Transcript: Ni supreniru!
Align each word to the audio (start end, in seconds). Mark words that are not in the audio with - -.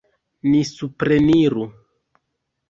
Ni 0.53 0.61
supreniru! 0.69 1.67